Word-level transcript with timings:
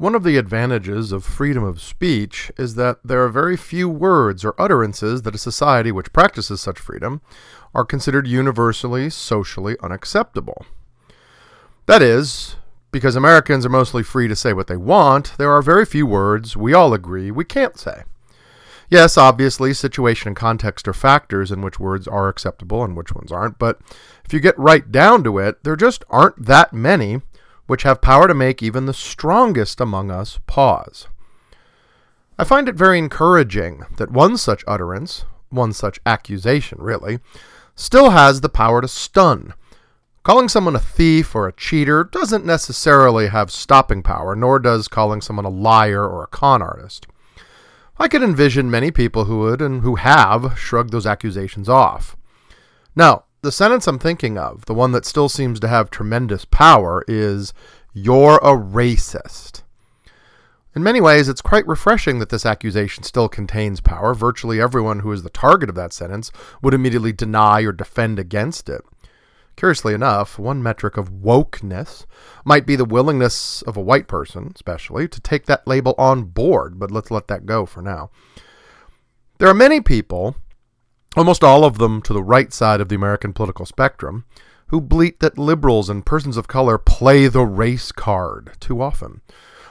One 0.00 0.14
of 0.14 0.24
the 0.24 0.38
advantages 0.38 1.12
of 1.12 1.26
freedom 1.26 1.62
of 1.62 1.78
speech 1.78 2.50
is 2.56 2.74
that 2.76 3.00
there 3.04 3.22
are 3.22 3.28
very 3.28 3.54
few 3.54 3.86
words 3.86 4.46
or 4.46 4.58
utterances 4.58 5.20
that 5.22 5.34
a 5.34 5.38
society 5.38 5.92
which 5.92 6.14
practices 6.14 6.62
such 6.62 6.78
freedom 6.78 7.20
are 7.74 7.84
considered 7.84 8.26
universally 8.26 9.10
socially 9.10 9.76
unacceptable. 9.82 10.64
That 11.84 12.00
is, 12.00 12.56
because 12.90 13.14
Americans 13.14 13.66
are 13.66 13.68
mostly 13.68 14.02
free 14.02 14.26
to 14.26 14.34
say 14.34 14.54
what 14.54 14.68
they 14.68 14.76
want, 14.78 15.36
there 15.36 15.52
are 15.52 15.60
very 15.60 15.84
few 15.84 16.06
words 16.06 16.56
we 16.56 16.72
all 16.72 16.94
agree 16.94 17.30
we 17.30 17.44
can't 17.44 17.78
say. 17.78 18.04
Yes, 18.88 19.18
obviously, 19.18 19.74
situation 19.74 20.28
and 20.28 20.36
context 20.36 20.88
are 20.88 20.94
factors 20.94 21.52
in 21.52 21.60
which 21.60 21.78
words 21.78 22.08
are 22.08 22.30
acceptable 22.30 22.82
and 22.82 22.96
which 22.96 23.14
ones 23.14 23.30
aren't, 23.30 23.58
but 23.58 23.78
if 24.24 24.32
you 24.32 24.40
get 24.40 24.58
right 24.58 24.90
down 24.90 25.22
to 25.24 25.36
it, 25.36 25.62
there 25.62 25.76
just 25.76 26.04
aren't 26.08 26.46
that 26.46 26.72
many 26.72 27.20
which 27.70 27.84
have 27.84 28.00
power 28.00 28.26
to 28.26 28.34
make 28.34 28.64
even 28.64 28.86
the 28.86 28.92
strongest 28.92 29.80
among 29.80 30.10
us 30.10 30.40
pause. 30.48 31.06
I 32.36 32.42
find 32.42 32.68
it 32.68 32.74
very 32.74 32.98
encouraging 32.98 33.84
that 33.96 34.10
one 34.10 34.36
such 34.38 34.64
utterance, 34.66 35.24
one 35.50 35.72
such 35.72 36.00
accusation 36.04 36.78
really, 36.80 37.20
still 37.76 38.10
has 38.10 38.40
the 38.40 38.48
power 38.48 38.80
to 38.80 38.88
stun. 38.88 39.54
Calling 40.24 40.48
someone 40.48 40.74
a 40.74 40.80
thief 40.80 41.32
or 41.32 41.46
a 41.46 41.52
cheater 41.52 42.02
doesn't 42.02 42.44
necessarily 42.44 43.28
have 43.28 43.52
stopping 43.52 44.02
power, 44.02 44.34
nor 44.34 44.58
does 44.58 44.88
calling 44.88 45.20
someone 45.20 45.44
a 45.44 45.48
liar 45.48 46.04
or 46.04 46.24
a 46.24 46.26
con 46.26 46.62
artist. 46.62 47.06
I 48.00 48.08
could 48.08 48.24
envision 48.24 48.68
many 48.68 48.90
people 48.90 49.26
who 49.26 49.38
would 49.38 49.62
and 49.62 49.82
who 49.82 49.94
have 49.94 50.58
shrugged 50.58 50.90
those 50.90 51.06
accusations 51.06 51.68
off. 51.68 52.16
Now, 52.96 53.26
the 53.42 53.52
sentence 53.52 53.86
I'm 53.86 53.98
thinking 53.98 54.36
of, 54.36 54.66
the 54.66 54.74
one 54.74 54.92
that 54.92 55.06
still 55.06 55.28
seems 55.28 55.60
to 55.60 55.68
have 55.68 55.90
tremendous 55.90 56.44
power, 56.44 57.04
is 57.08 57.52
You're 57.92 58.36
a 58.36 58.56
racist. 58.56 59.62
In 60.74 60.82
many 60.84 61.00
ways, 61.00 61.28
it's 61.28 61.42
quite 61.42 61.66
refreshing 61.66 62.20
that 62.20 62.28
this 62.28 62.46
accusation 62.46 63.02
still 63.02 63.28
contains 63.28 63.80
power. 63.80 64.14
Virtually 64.14 64.60
everyone 64.60 65.00
who 65.00 65.10
is 65.10 65.24
the 65.24 65.30
target 65.30 65.68
of 65.68 65.74
that 65.74 65.92
sentence 65.92 66.30
would 66.62 66.74
immediately 66.74 67.12
deny 67.12 67.62
or 67.62 67.72
defend 67.72 68.18
against 68.18 68.68
it. 68.68 68.82
Curiously 69.56 69.94
enough, 69.94 70.38
one 70.38 70.62
metric 70.62 70.96
of 70.96 71.10
wokeness 71.10 72.06
might 72.44 72.66
be 72.66 72.76
the 72.76 72.84
willingness 72.84 73.62
of 73.62 73.76
a 73.76 73.82
white 73.82 74.06
person, 74.06 74.52
especially, 74.54 75.08
to 75.08 75.20
take 75.20 75.46
that 75.46 75.66
label 75.66 75.94
on 75.98 76.22
board, 76.22 76.78
but 76.78 76.90
let's 76.90 77.10
let 77.10 77.26
that 77.28 77.46
go 77.46 77.66
for 77.66 77.82
now. 77.82 78.10
There 79.38 79.48
are 79.48 79.54
many 79.54 79.80
people, 79.80 80.36
almost 81.16 81.42
all 81.42 81.64
of 81.64 81.78
them 81.78 82.00
to 82.02 82.12
the 82.12 82.22
right 82.22 82.52
side 82.52 82.80
of 82.80 82.88
the 82.88 82.94
American 82.94 83.32
political 83.32 83.66
spectrum, 83.66 84.24
who 84.68 84.80
bleat 84.80 85.20
that 85.20 85.38
liberals 85.38 85.90
and 85.90 86.06
persons 86.06 86.36
of 86.36 86.46
color 86.48 86.78
play 86.78 87.26
the 87.26 87.44
race 87.44 87.90
card 87.90 88.52
too 88.60 88.80
often. 88.80 89.20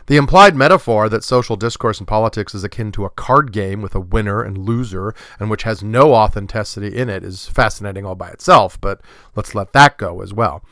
The 0.08 0.18
implied 0.18 0.56
metaphor 0.56 1.08
that 1.08 1.24
social 1.24 1.56
discourse 1.56 2.00
in 2.00 2.08
politics 2.08 2.56
is 2.56 2.64
akin 2.64 2.92
to 2.94 3.06
a 3.06 3.12
card 3.12 3.52
game 3.52 3.82
with 3.82 3.94
a 3.94 4.00
winner 4.00 4.42
and 4.42 4.58
loser 4.58 5.14
and 5.40 5.52
which 5.52 5.64
has 5.64 5.84
no 5.84 6.16
authenticity 6.16 6.96
in 6.96 7.10
it 7.10 7.24
is 7.24 7.48
fascinating 7.48 8.06
all 8.06 8.16
by 8.16 8.30
itself, 8.30 8.82
but 8.82 9.02
let's 9.36 9.54
let 9.54 9.72
that 9.74 10.00
go 10.00 10.22
as 10.22 10.34
well. 10.34 10.64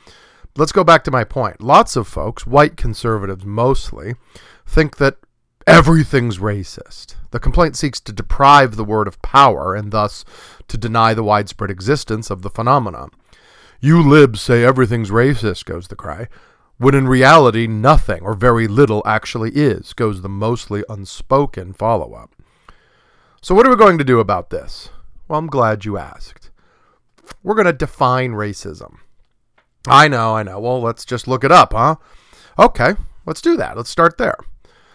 Let's 0.58 0.72
go 0.72 0.84
back 0.84 1.04
to 1.04 1.12
my 1.12 1.24
point. 1.24 1.62
Lots 1.62 1.96
of 1.96 2.08
folks, 2.08 2.48
white 2.48 2.78
conservatives 2.78 3.46
mostly, 3.46 4.16
think 4.66 4.98
that 4.98 5.18
everything's 5.68 6.40
racist. 6.40 7.16
The 7.32 7.40
complaint 7.40 7.76
seeks 7.76 8.00
to 8.00 8.14
deprive 8.14 8.76
the 8.76 8.86
word 8.86 9.08
of 9.08 9.22
power 9.22 9.76
and 9.76 9.92
thus 9.92 10.26
to 10.68 10.78
deny 10.78 11.14
the 11.14 11.24
widespread 11.24 11.70
existence 11.70 12.32
of 12.32 12.42
the 12.42 12.50
phenomenon. 12.50 13.12
You 13.80 14.02
libs 14.02 14.42
say 14.42 14.64
everything's 14.64 15.12
racist, 15.12 15.66
goes 15.66 15.88
the 15.88 15.96
cry 15.96 16.28
when 16.78 16.94
in 16.94 17.08
reality 17.08 17.68
nothing 17.68 18.22
or 18.22 18.34
very 18.34 18.68
little 18.68 19.02
actually 19.06 19.52
is, 19.52 19.94
goes 19.94 20.22
the 20.22 20.30
mostly 20.30 20.84
unspoken 20.90 21.74
follow 21.74 22.14
up. 22.14 22.32
So, 23.42 23.56
what 23.56 23.66
are 23.66 23.70
we 23.70 23.76
going 23.76 23.98
to 23.98 24.04
do 24.04 24.20
about 24.20 24.50
this? 24.50 24.90
Well, 25.28 25.40
I'm 25.40 25.48
glad 25.48 25.86
you 25.86 25.98
asked. 25.98 26.52
We're 27.44 27.56
going 27.56 27.66
to 27.66 27.74
define 27.74 28.32
racism. 28.32 28.98
I 29.88 30.08
know, 30.08 30.36
I 30.36 30.44
know. 30.44 30.60
Well, 30.60 30.82
let's 30.82 31.06
just 31.06 31.28
look 31.28 31.44
it 31.44 31.52
up, 31.52 31.74
huh? 31.74 31.96
Okay, 32.60 32.94
let's 33.26 33.42
do 33.42 33.58
that. 33.58 33.76
Let's 33.76 33.90
start 33.90 34.18
there. 34.18 34.38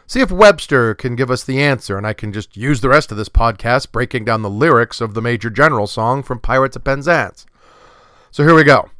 See 0.06 0.20
if 0.20 0.30
Webster 0.30 0.94
can 0.94 1.16
give 1.16 1.30
us 1.30 1.44
the 1.44 1.62
answer, 1.62 1.96
and 1.96 2.06
I 2.06 2.12
can 2.12 2.32
just 2.32 2.56
use 2.56 2.80
the 2.80 2.88
rest 2.88 3.10
of 3.10 3.16
this 3.16 3.28
podcast 3.28 3.92
breaking 3.92 4.24
down 4.24 4.42
the 4.42 4.50
lyrics 4.50 5.00
of 5.00 5.14
the 5.14 5.22
Major 5.22 5.48
General 5.48 5.86
song 5.86 6.22
from 6.22 6.38
Pirates 6.38 6.76
of 6.76 6.84
Penzance. 6.84 7.46
So 8.30 8.44
here 8.44 8.54
we 8.54 8.64
go. 8.64 8.90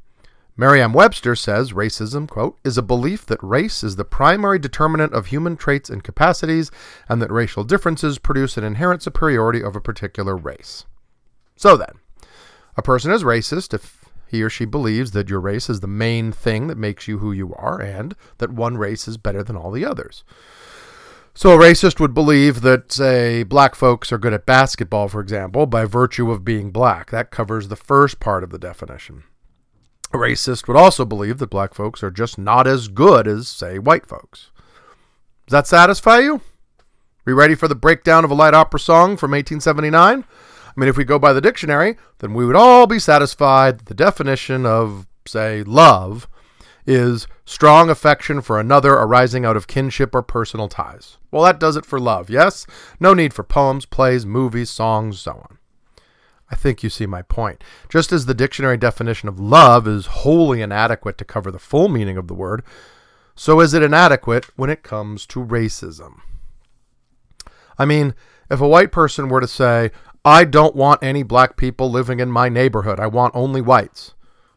Merriam 0.57 0.93
Webster 0.93 1.35
says 1.35 1.73
racism, 1.73 2.29
quote, 2.29 2.59
is 2.63 2.77
a 2.77 2.83
belief 2.83 3.25
that 3.27 3.43
race 3.43 3.83
is 3.83 3.97
the 3.97 4.05
primary 4.05 4.59
determinant 4.59 5.15
of 5.15 5.27
human 5.27 5.57
traits 5.57 5.89
and 5.89 6.05
capacities, 6.05 6.71
and 7.09 7.23
that 7.23 7.33
racial 7.33 7.65
differences 7.65 8.19
produce 8.19 8.57
an 8.57 8.65
inherent 8.65 9.03
superiority 9.03 9.63
of 9.63 9.75
a 9.75 9.81
particular 9.81 10.37
race. 10.37 10.85
So 11.57 11.77
then, 11.77 11.95
a 12.77 12.83
person 12.83 13.11
is 13.11 13.25
racist 13.25 13.73
if 13.73 14.05
he 14.29 14.43
or 14.43 14.51
she 14.51 14.65
believes 14.65 15.11
that 15.13 15.29
your 15.29 15.41
race 15.41 15.69
is 15.69 15.81
the 15.81 15.87
main 15.87 16.33
thing 16.33 16.67
that 16.67 16.79
makes 16.79 17.09
you 17.09 17.19
who 17.19 17.33
you 17.33 17.55
are, 17.55 17.81
and 17.81 18.15
that 18.39 18.53
one 18.53 18.77
race 18.79 19.09
is 19.09 19.17
better 19.17 19.43
than 19.43 19.57
all 19.57 19.71
the 19.71 19.85
others. 19.85 20.23
So 21.35 21.53
a 21.53 21.59
racist 21.59 21.99
would 21.99 22.13
believe 22.13 22.61
that, 22.61 22.93
say, 22.93 23.43
black 23.43 23.75
folks 23.75 24.13
are 24.13 24.19
good 24.19 24.35
at 24.35 24.45
basketball, 24.45 25.09
for 25.09 25.21
example, 25.21 25.65
by 25.65 25.87
virtue 25.87 26.31
of 26.31 26.45
being 26.45 26.71
black. 26.71 27.11
That 27.11 27.31
covers 27.31 27.69
the 27.69 27.77
first 27.77 28.21
part 28.21 28.45
of 28.45 28.51
the 28.51 28.59
definition. 28.59 29.25
A 30.13 30.19
racist 30.19 30.69
would 30.69 30.77
also 30.77 31.07
believe 31.07 31.39
that 31.39 31.49
black 31.49 31.73
folks 31.73 32.03
are 32.03 32.11
just 32.11 32.37
not 32.37 32.67
as 32.67 32.89
good 32.89 33.27
as, 33.27 33.49
say, 33.49 33.79
white 33.79 34.07
folks. 34.07 34.51
Does 35.47 35.53
that 35.53 35.67
satisfy 35.67 36.19
you? 36.19 36.35
Are 36.35 37.31
you 37.31 37.35
ready 37.35 37.55
for 37.55 37.67
the 37.67 37.75
breakdown 37.75 38.25
of 38.25 38.31
a 38.31 38.35
light 38.35 38.53
opera 38.53 38.81
song 38.81 39.17
from 39.17 39.31
1879? 39.31 40.25
I 40.25 40.81
mean, 40.81 40.89
if 40.89 40.99
we 40.99 41.05
go 41.05 41.19
by 41.19 41.33
the 41.33 41.41
dictionary, 41.41 41.97
then 42.19 42.35
we 42.35 42.45
would 42.45 42.57
all 42.57 42.87
be 42.87 42.99
satisfied 42.99 43.79
that 43.79 43.87
the 43.87 43.95
definition 43.95 44.67
of, 44.67 45.07
say, 45.27 45.63
love 45.63 46.29
is 46.87 47.27
strong 47.45 47.91
affection 47.91 48.41
for 48.41 48.59
another 48.59 48.95
arising 48.95 49.45
out 49.45 49.57
of 49.57 49.67
kinship 49.67 50.15
or 50.15 50.23
personal 50.23 50.69
ties. 50.69 51.19
Well, 51.31 51.45
that 51.45 51.61
does 51.61 51.77
it 51.77 51.87
for 51.87 52.01
love, 52.01 52.29
yes? 52.29 52.67
No 52.99 53.15
need 53.15 53.33
for 53.33 53.45
poems, 53.45 53.87
plays, 53.87 54.27
movies, 54.27 54.71
songs, 54.71 55.21
so 55.21 55.33
on. 55.33 55.59
I 56.51 56.55
think 56.55 56.83
you 56.83 56.91
see 56.91 57.07
my 57.07 57.23
point. 57.23 57.65
Just 57.89 58.13
as 58.13 58.27
the 58.27 58.35
dictionary 58.35 58.77
definition 58.77 59.29
of 59.29 59.41
love 59.41 59.89
is 59.89 60.07
wholly 60.07 60.61
inadequate 60.61 61.17
to 61.19 61.25
cover 61.25 61.51
the 61.51 61.59
full 61.59 61.89
meaning 61.89 62.19
of 62.19 62.29
the 62.29 62.35
word, 62.35 62.63
so 63.35 63.61
is 63.61 63.73
it 63.73 63.83
inadequate 63.83 64.47
when 64.57 64.69
it 64.69 64.83
comes 64.83 65.25
to 65.27 65.45
racism. 65.45 66.21
I 67.79 67.87
mean, 67.87 68.15
if 68.51 68.61
a 68.61 68.69
white 68.69 68.93
person 68.93 69.31
were 69.31 69.41
to 69.41 69.49
say, 69.49 69.93
I 70.25 70.45
don't 70.45 70.77
want 70.77 71.03
any 71.03 71.23
black 71.23 71.57
people 71.57 71.91
living 71.91 72.21
in 72.21 72.31
my 72.31 72.51
neighborhood, 72.51 73.01
I 73.01 73.07
want 73.07 73.35
only 73.35 73.63
whites, 73.63 74.15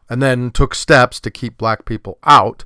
and 0.10 0.22
then 0.22 0.52
took 0.52 0.76
steps 0.76 1.20
to 1.22 1.32
keep 1.32 1.58
black 1.58 1.86
people 1.86 2.18
out, 2.24 2.64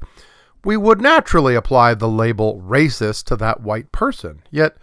we 0.64 0.76
would 0.76 1.02
naturally 1.02 1.56
apply 1.56 1.94
the 1.94 2.08
label 2.08 2.62
racist 2.62 3.26
to 3.26 3.36
that 3.38 3.62
white 3.62 3.92
person. 3.92 4.42
Yet, 4.52 4.76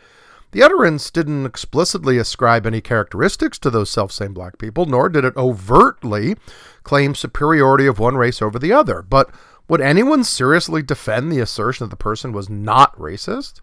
the 0.53 0.63
utterance 0.63 1.11
didn't 1.11 1.45
explicitly 1.45 2.17
ascribe 2.17 2.67
any 2.67 2.81
characteristics 2.81 3.59
to 3.59 3.71
those 3.71 3.91
selfsame 3.91 4.33
black 4.33 4.59
people, 4.59 4.87
nor 4.87 5.09
did 5.09 5.25
it 5.25 5.37
overtly 5.37 6.37
claim 6.83 7.15
superiority 7.15 7.87
of 7.87 7.99
one 7.99 8.17
race 8.17 8.41
over 8.41 8.59
the 8.59 8.73
other. 8.73 9.03
But 9.03 9.31
would 9.69 9.81
anyone 9.81 10.25
seriously 10.25 10.83
defend 10.83 11.31
the 11.31 11.41
assertion 11.41 11.85
that 11.85 11.91
the 11.91 11.97
person 11.97 12.33
was 12.33 12.49
not 12.49 12.97
racist? 12.97 13.61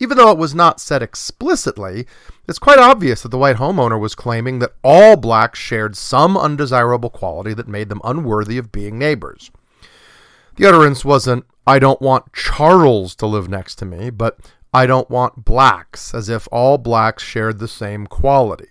Even 0.00 0.16
though 0.16 0.30
it 0.30 0.38
was 0.38 0.54
not 0.54 0.80
said 0.80 1.02
explicitly, 1.02 2.06
it's 2.46 2.58
quite 2.58 2.78
obvious 2.78 3.22
that 3.22 3.30
the 3.30 3.38
white 3.38 3.56
homeowner 3.56 3.98
was 3.98 4.14
claiming 4.14 4.60
that 4.60 4.74
all 4.82 5.16
blacks 5.16 5.58
shared 5.58 5.96
some 5.96 6.36
undesirable 6.36 7.10
quality 7.10 7.52
that 7.54 7.68
made 7.68 7.88
them 7.88 8.00
unworthy 8.04 8.58
of 8.58 8.70
being 8.70 8.98
neighbors. 8.98 9.50
The 10.56 10.66
utterance 10.66 11.04
wasn't, 11.04 11.46
I 11.66 11.78
don't 11.78 12.00
want 12.00 12.32
Charles 12.32 13.14
to 13.16 13.26
live 13.26 13.48
next 13.48 13.76
to 13.76 13.84
me, 13.84 14.10
but 14.10 14.38
I 14.72 14.86
don't 14.86 15.10
want 15.10 15.44
blacks, 15.44 16.14
as 16.14 16.28
if 16.28 16.48
all 16.52 16.78
blacks 16.78 17.22
shared 17.22 17.58
the 17.58 17.68
same 17.68 18.06
quality. 18.06 18.68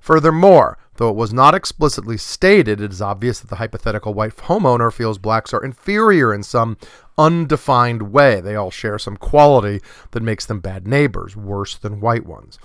Furthermore, 0.00 0.78
though 0.96 1.10
it 1.10 1.16
was 1.16 1.32
not 1.32 1.54
explicitly 1.54 2.16
stated, 2.16 2.80
it 2.80 2.92
is 2.92 3.02
obvious 3.02 3.40
that 3.40 3.48
the 3.48 3.56
hypothetical 3.56 4.14
white 4.14 4.36
homeowner 4.36 4.92
feels 4.92 5.18
blacks 5.18 5.52
are 5.52 5.64
inferior 5.64 6.32
in 6.32 6.42
some 6.42 6.76
undefined 7.18 8.12
way. 8.12 8.40
They 8.40 8.54
all 8.54 8.70
share 8.70 8.98
some 8.98 9.16
quality 9.16 9.80
that 10.12 10.22
makes 10.22 10.46
them 10.46 10.60
bad 10.60 10.86
neighbors, 10.86 11.36
worse 11.36 11.76
than 11.76 12.00
white 12.00 12.26
ones. 12.26 12.58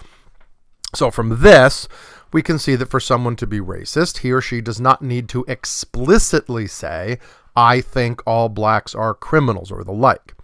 So, 0.93 1.09
from 1.09 1.41
this, 1.41 1.87
we 2.33 2.41
can 2.41 2.59
see 2.59 2.75
that 2.75 2.89
for 2.89 2.99
someone 2.99 3.35
to 3.37 3.47
be 3.47 3.59
racist, 3.59 4.19
he 4.19 4.31
or 4.31 4.41
she 4.41 4.61
does 4.61 4.79
not 4.79 5.01
need 5.01 5.29
to 5.29 5.45
explicitly 5.47 6.67
say, 6.67 7.19
I 7.55 7.81
think 7.81 8.21
all 8.25 8.49
blacks 8.49 8.95
are 8.95 9.13
criminals 9.13 9.71
or 9.71 9.83
the 9.83 9.91
like. 9.91 10.35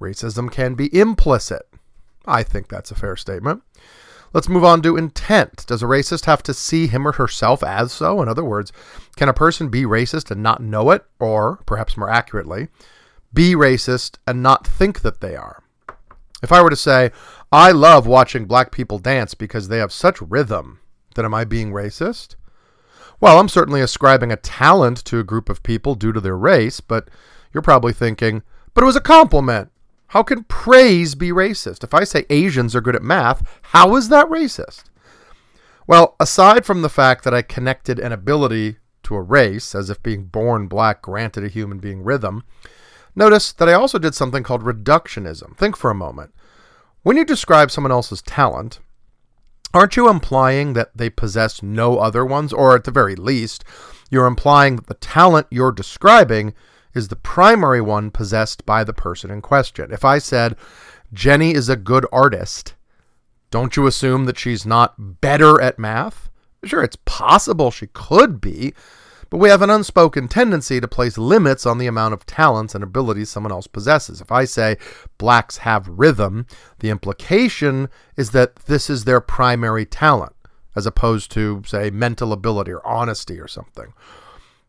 Racism 0.00 0.50
can 0.50 0.74
be 0.74 0.94
implicit. 0.98 1.62
I 2.26 2.42
think 2.42 2.68
that's 2.68 2.90
a 2.90 2.94
fair 2.94 3.16
statement. 3.16 3.62
Let's 4.32 4.48
move 4.48 4.64
on 4.64 4.80
to 4.82 4.96
intent. 4.96 5.66
Does 5.66 5.82
a 5.82 5.86
racist 5.86 6.26
have 6.26 6.42
to 6.44 6.54
see 6.54 6.86
him 6.86 7.06
or 7.06 7.12
herself 7.12 7.64
as 7.64 7.92
so? 7.92 8.22
In 8.22 8.28
other 8.28 8.44
words, 8.44 8.72
can 9.16 9.28
a 9.28 9.34
person 9.34 9.68
be 9.68 9.82
racist 9.82 10.30
and 10.30 10.42
not 10.42 10.62
know 10.62 10.90
it, 10.90 11.04
or 11.18 11.58
perhaps 11.66 11.96
more 11.96 12.10
accurately, 12.10 12.68
be 13.34 13.54
racist 13.54 14.18
and 14.26 14.42
not 14.42 14.66
think 14.66 15.00
that 15.00 15.20
they 15.20 15.34
are? 15.34 15.62
If 16.42 16.52
I 16.52 16.62
were 16.62 16.70
to 16.70 16.76
say, 16.76 17.10
I 17.50 17.72
love 17.72 18.06
watching 18.06 18.46
black 18.46 18.70
people 18.70 18.98
dance 18.98 19.34
because 19.34 19.68
they 19.68 19.78
have 19.78 19.92
such 19.92 20.22
rhythm, 20.22 20.78
then 21.16 21.24
am 21.24 21.34
I 21.34 21.44
being 21.44 21.72
racist? 21.72 22.36
Well, 23.20 23.38
I'm 23.38 23.48
certainly 23.48 23.80
ascribing 23.80 24.32
a 24.32 24.36
talent 24.36 25.04
to 25.06 25.18
a 25.18 25.24
group 25.24 25.50
of 25.50 25.62
people 25.62 25.94
due 25.94 26.12
to 26.12 26.20
their 26.20 26.36
race, 26.36 26.80
but 26.80 27.08
you're 27.52 27.62
probably 27.62 27.92
thinking, 27.92 28.42
but 28.72 28.82
it 28.82 28.86
was 28.86 28.96
a 28.96 29.00
compliment. 29.00 29.70
How 30.10 30.24
can 30.24 30.42
praise 30.42 31.14
be 31.14 31.30
racist? 31.30 31.84
If 31.84 31.94
I 31.94 32.02
say 32.02 32.26
Asians 32.30 32.74
are 32.74 32.80
good 32.80 32.96
at 32.96 33.02
math, 33.02 33.60
how 33.62 33.94
is 33.94 34.08
that 34.08 34.26
racist? 34.26 34.84
Well, 35.86 36.16
aside 36.18 36.66
from 36.66 36.82
the 36.82 36.88
fact 36.88 37.22
that 37.22 37.32
I 37.32 37.42
connected 37.42 38.00
an 38.00 38.10
ability 38.10 38.78
to 39.04 39.14
a 39.14 39.22
race, 39.22 39.72
as 39.72 39.88
if 39.88 40.02
being 40.02 40.24
born 40.24 40.66
black 40.66 41.00
granted 41.00 41.44
a 41.44 41.48
human 41.48 41.78
being 41.78 42.02
rhythm, 42.02 42.42
notice 43.14 43.52
that 43.52 43.68
I 43.68 43.74
also 43.74 44.00
did 44.00 44.16
something 44.16 44.42
called 44.42 44.64
reductionism. 44.64 45.56
Think 45.56 45.76
for 45.76 45.92
a 45.92 45.94
moment. 45.94 46.34
When 47.04 47.16
you 47.16 47.24
describe 47.24 47.70
someone 47.70 47.92
else's 47.92 48.20
talent, 48.22 48.80
aren't 49.72 49.96
you 49.96 50.08
implying 50.08 50.72
that 50.72 50.90
they 50.92 51.08
possess 51.08 51.62
no 51.62 51.98
other 51.98 52.26
ones? 52.26 52.52
Or 52.52 52.74
at 52.74 52.82
the 52.82 52.90
very 52.90 53.14
least, 53.14 53.62
you're 54.10 54.26
implying 54.26 54.74
that 54.74 54.88
the 54.88 54.94
talent 54.94 55.46
you're 55.52 55.70
describing 55.70 56.52
is 56.94 57.08
the 57.08 57.16
primary 57.16 57.80
one 57.80 58.10
possessed 58.10 58.66
by 58.66 58.84
the 58.84 58.92
person 58.92 59.30
in 59.30 59.40
question. 59.40 59.92
If 59.92 60.04
I 60.04 60.18
said, 60.18 60.56
Jenny 61.12 61.54
is 61.54 61.68
a 61.68 61.76
good 61.76 62.06
artist, 62.12 62.74
don't 63.50 63.76
you 63.76 63.86
assume 63.86 64.26
that 64.26 64.38
she's 64.38 64.64
not 64.64 65.20
better 65.20 65.60
at 65.60 65.78
math? 65.78 66.30
Sure, 66.64 66.82
it's 66.82 66.98
possible 67.04 67.70
she 67.70 67.86
could 67.88 68.40
be, 68.40 68.74
but 69.30 69.38
we 69.38 69.48
have 69.48 69.62
an 69.62 69.70
unspoken 69.70 70.28
tendency 70.28 70.80
to 70.80 70.88
place 70.88 71.16
limits 71.16 71.64
on 71.64 71.78
the 71.78 71.86
amount 71.86 72.14
of 72.14 72.26
talents 72.26 72.74
and 72.74 72.84
abilities 72.84 73.30
someone 73.30 73.52
else 73.52 73.66
possesses. 73.66 74.20
If 74.20 74.32
I 74.32 74.44
say 74.44 74.76
blacks 75.18 75.58
have 75.58 75.88
rhythm, 75.88 76.46
the 76.80 76.90
implication 76.90 77.88
is 78.16 78.32
that 78.32 78.56
this 78.56 78.90
is 78.90 79.04
their 79.04 79.20
primary 79.20 79.86
talent, 79.86 80.34
as 80.76 80.84
opposed 80.84 81.30
to, 81.32 81.62
say, 81.64 81.90
mental 81.90 82.32
ability 82.32 82.72
or 82.72 82.86
honesty 82.86 83.38
or 83.40 83.48
something. 83.48 83.92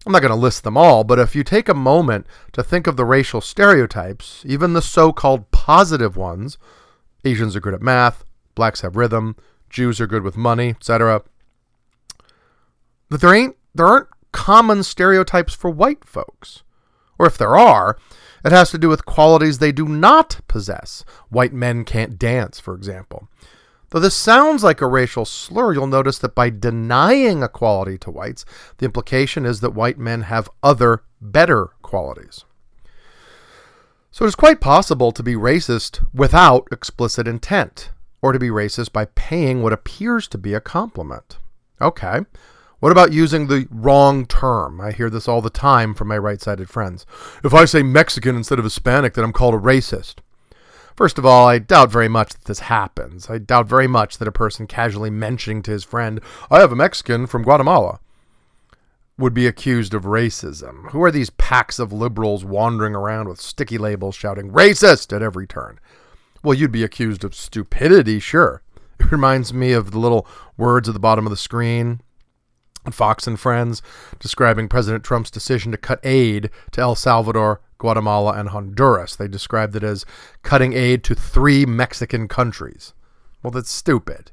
I'm 0.06 0.12
not 0.12 0.21
going 0.21 0.31
to 0.31 0.36
list 0.36 0.63
them 0.63 0.77
all, 0.77 1.03
but 1.03 1.19
if 1.19 1.36
you 1.36 1.44
take 1.44 1.69
a 1.69 1.75
moment 1.75 2.25
to 2.53 2.63
think 2.63 2.88
of 2.88 2.98
the 2.98 3.06
racial 3.06 3.39
stereotypes, 3.39 4.44
even 4.48 4.74
the 4.74 4.81
so 4.81 5.12
called 5.12 5.51
positive 5.51 6.18
ones 6.18 6.57
Asians 7.24 7.56
are 7.56 7.59
good 7.59 7.74
at 7.74 7.81
math, 7.81 8.24
blacks 8.56 8.81
have 8.81 8.95
rhythm, 8.95 9.36
Jews 9.69 10.01
are 10.01 10.07
good 10.07 10.24
with 10.24 10.36
money, 10.36 10.69
etc. 10.69 11.24
But 13.09 13.21
there 13.21 13.33
ain't 13.33 13.56
there 13.74 13.86
aren't 13.86 14.07
common 14.31 14.83
stereotypes 14.83 15.53
for 15.53 15.69
white 15.69 16.03
folks. 16.03 16.63
Or 17.19 17.27
if 17.27 17.38
there 17.38 17.56
are, 17.56 17.98
it 18.44 18.51
has 18.51 18.71
to 18.71 18.77
do 18.77 18.89
with 18.89 19.06
qualities 19.06 19.59
they 19.59 19.71
do 19.71 19.88
not 19.88 20.42
possess. 20.48 21.06
White 21.30 21.53
men 21.53 21.86
can't 21.86 22.18
dance, 22.18 22.59
for 22.59 22.74
example. 22.74 23.30
Though 23.91 23.99
this 23.99 24.15
sounds 24.15 24.63
like 24.63 24.79
a 24.81 24.88
racial 24.88 25.25
slur, 25.25 25.73
you'll 25.73 25.85
notice 25.85 26.17
that 26.19 26.33
by 26.33 26.49
denying 26.49 27.43
equality 27.43 27.97
to 27.99 28.11
whites, 28.11 28.45
the 28.77 28.85
implication 28.85 29.45
is 29.45 29.59
that 29.59 29.75
white 29.75 29.97
men 29.97 30.23
have 30.23 30.49
other, 30.63 31.03
better 31.19 31.67
qualities. 31.81 32.45
So 34.09 34.25
it 34.25 34.29
is 34.29 34.35
quite 34.35 34.61
possible 34.61 35.11
to 35.11 35.23
be 35.23 35.35
racist 35.35 36.05
without 36.13 36.67
explicit 36.71 37.27
intent 37.27 37.91
or 38.21 38.31
to 38.31 38.39
be 38.39 38.49
racist 38.49 38.93
by 38.93 39.05
paying 39.05 39.61
what 39.61 39.73
appears 39.73 40.27
to 40.29 40.38
be 40.38 40.53
a 40.53 40.61
compliment. 40.61 41.38
Okay. 41.81 42.21
What 42.79 42.91
about 42.91 43.13
using 43.13 43.47
the 43.47 43.67
wrong 43.69 44.25
term? 44.25 44.79
I 44.79 44.91
hear 44.91 45.09
this 45.09 45.27
all 45.27 45.41
the 45.41 45.49
time 45.49 45.93
from 45.93 46.07
my 46.07 46.17
right 46.17 46.41
sided 46.41 46.69
friends. 46.69 47.05
If 47.43 47.53
I 47.53 47.65
say 47.65 47.83
Mexican 47.83 48.35
instead 48.35 48.57
of 48.57 48.65
Hispanic, 48.65 49.13
then 49.13 49.23
I'm 49.23 49.33
called 49.33 49.53
a 49.53 49.59
racist. 49.59 50.15
First 51.01 51.18
of 51.18 51.25
all, 51.25 51.48
I 51.48 51.57
doubt 51.57 51.92
very 51.92 52.07
much 52.07 52.30
that 52.30 52.45
this 52.45 52.59
happens. 52.59 53.27
I 53.27 53.39
doubt 53.39 53.65
very 53.65 53.88
much 53.88 54.19
that 54.19 54.27
a 54.27 54.31
person 54.31 54.68
casually 54.68 55.09
mentioning 55.09 55.63
to 55.63 55.71
his 55.71 55.83
friend, 55.83 56.21
I 56.51 56.59
have 56.59 56.71
a 56.71 56.75
Mexican 56.75 57.25
from 57.25 57.42
Guatemala, 57.42 58.00
would 59.18 59.33
be 59.33 59.48
accused 59.48 59.95
of 59.95 60.03
racism. 60.03 60.92
Who 60.92 61.01
are 61.01 61.09
these 61.09 61.31
packs 61.31 61.80
of 61.80 61.92
liberals 61.92 62.45
wandering 62.45 62.94
around 62.94 63.30
with 63.30 63.42
sticky 63.42 63.80
labels 63.80 64.13
shouting, 64.13 64.51
racist 64.51 65.12
at 65.12 65.24
every 65.24 65.48
turn? 65.48 65.80
Well, 66.44 66.53
you'd 66.53 66.71
be 66.71 66.83
accused 66.83 67.24
of 67.24 67.33
stupidity, 67.33 68.19
sure. 68.19 68.62
It 69.00 69.12
reminds 69.12 69.51
me 69.51 69.71
of 69.71 69.89
the 69.89 69.98
little 69.98 70.27
words 70.56 70.88
at 70.88 70.94
the 70.94 71.00
bottom 71.00 71.25
of 71.25 71.31
the 71.31 71.36
screen. 71.36 72.01
Fox 72.92 73.25
and 73.25 73.39
Friends 73.39 73.81
describing 74.19 74.68
President 74.68 75.03
Trump's 75.03 75.31
decision 75.31 75.71
to 75.71 75.80
cut 75.80 76.00
aid 76.03 76.51
to 76.74 76.81
El 76.81 76.94
Salvador, 76.94 77.59
Guatemala, 77.81 78.33
and 78.33 78.49
Honduras. 78.49 79.15
They 79.15 79.27
described 79.27 79.75
it 79.75 79.83
as 79.83 80.05
cutting 80.43 80.73
aid 80.73 81.03
to 81.05 81.15
three 81.15 81.65
Mexican 81.65 82.27
countries. 82.27 82.93
Well, 83.43 83.51
that's 83.51 83.71
stupid. 83.71 84.31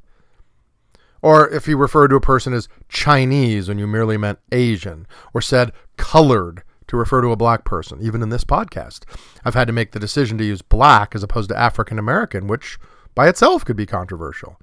Or 1.22 1.48
if 1.48 1.66
you 1.66 1.76
referred 1.76 2.08
to 2.08 2.16
a 2.16 2.20
person 2.20 2.52
as 2.52 2.68
Chinese 2.88 3.68
when 3.68 3.78
you 3.78 3.86
merely 3.86 4.16
meant 4.16 4.38
Asian, 4.52 5.06
or 5.34 5.40
said 5.40 5.72
colored 5.96 6.62
to 6.86 6.96
refer 6.96 7.20
to 7.20 7.32
a 7.32 7.36
black 7.36 7.64
person, 7.64 7.98
even 8.00 8.22
in 8.22 8.28
this 8.28 8.44
podcast. 8.44 9.04
I've 9.44 9.54
had 9.54 9.66
to 9.66 9.72
make 9.72 9.92
the 9.92 9.98
decision 9.98 10.38
to 10.38 10.44
use 10.44 10.62
black 10.62 11.14
as 11.14 11.22
opposed 11.22 11.50
to 11.50 11.58
African 11.58 11.98
American, 11.98 12.46
which 12.46 12.78
by 13.14 13.28
itself 13.28 13.64
could 13.64 13.76
be 13.76 13.86
controversial. 13.86 14.58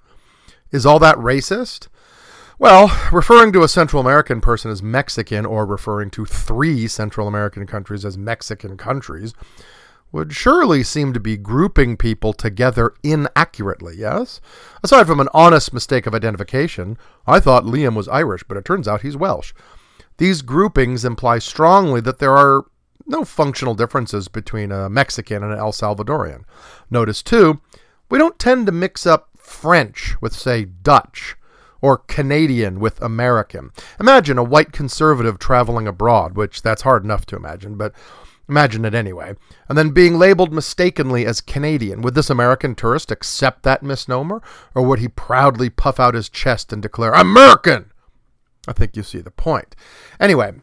Is 0.71 0.85
all 0.85 0.99
that 0.99 1.17
racist? 1.17 1.87
Well, 2.57 2.89
referring 3.11 3.51
to 3.53 3.63
a 3.63 3.67
Central 3.67 3.99
American 3.99 4.39
person 4.39 4.71
as 4.71 4.81
Mexican 4.81 5.45
or 5.45 5.65
referring 5.65 6.09
to 6.11 6.25
three 6.25 6.87
Central 6.87 7.27
American 7.27 7.67
countries 7.67 8.05
as 8.05 8.17
Mexican 8.17 8.77
countries 8.77 9.33
would 10.13 10.31
surely 10.31 10.81
seem 10.81 11.11
to 11.11 11.19
be 11.19 11.35
grouping 11.35 11.97
people 11.97 12.31
together 12.31 12.93
inaccurately, 13.03 13.97
yes? 13.97 14.39
Aside 14.81 15.05
from 15.05 15.19
an 15.19 15.27
honest 15.33 15.73
mistake 15.73 16.07
of 16.07 16.15
identification, 16.15 16.97
I 17.27 17.41
thought 17.41 17.65
Liam 17.65 17.93
was 17.93 18.07
Irish, 18.07 18.43
but 18.47 18.55
it 18.55 18.63
turns 18.63 18.87
out 18.87 19.01
he's 19.01 19.17
Welsh. 19.17 19.53
These 20.17 20.41
groupings 20.41 21.03
imply 21.03 21.39
strongly 21.39 21.99
that 22.01 22.19
there 22.19 22.37
are 22.37 22.63
no 23.05 23.25
functional 23.25 23.75
differences 23.75 24.29
between 24.29 24.71
a 24.71 24.89
Mexican 24.89 25.43
and 25.43 25.51
an 25.51 25.59
El 25.59 25.73
Salvadorian. 25.73 26.45
Notice, 26.89 27.21
too, 27.21 27.59
we 28.09 28.17
don't 28.17 28.39
tend 28.39 28.65
to 28.67 28.71
mix 28.71 29.05
up 29.05 29.31
French 29.35 30.15
with, 30.21 30.33
say, 30.33 30.63
Dutch, 30.63 31.35
or 31.85 31.99
Canadian 31.99 32.79
with 32.79 32.99
American. 32.99 33.69
Imagine 33.99 34.39
a 34.39 34.43
white 34.43 34.71
conservative 34.71 35.37
traveling 35.37 35.87
abroad, 35.87 36.35
which 36.35 36.63
that's 36.63 36.81
hard 36.81 37.03
enough 37.03 37.27
to 37.27 37.35
imagine, 37.35 37.77
but 37.77 37.93
imagine 38.49 38.85
it 38.85 38.95
anyway, 38.95 39.35
and 39.69 39.77
then 39.77 39.91
being 39.91 40.17
labeled 40.17 40.51
mistakenly 40.51 41.27
as 41.27 41.41
Canadian. 41.41 42.01
Would 42.01 42.15
this 42.15 42.31
American 42.31 42.73
tourist 42.73 43.11
accept 43.11 43.61
that 43.61 43.83
misnomer, 43.83 44.41
or 44.73 44.81
would 44.81 44.97
he 44.97 45.07
proudly 45.07 45.69
puff 45.69 45.99
out 45.99 46.15
his 46.15 46.27
chest 46.27 46.73
and 46.73 46.81
declare, 46.81 47.11
American? 47.11 47.91
I 48.67 48.73
think 48.73 48.97
you 48.97 49.03
see 49.03 49.21
the 49.21 49.29
point. 49.29 49.75
Anyway, 50.19 50.53